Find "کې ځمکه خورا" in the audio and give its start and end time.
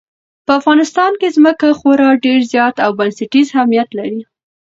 1.19-2.09